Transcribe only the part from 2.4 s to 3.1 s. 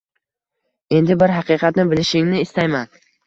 istayman.